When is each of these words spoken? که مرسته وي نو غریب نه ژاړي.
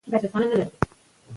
که 0.05 0.11
مرسته 0.11 0.27
وي 0.39 0.39
نو 0.41 0.47
غریب 0.51 0.51
نه 0.51 0.57
ژاړي. 0.59 0.67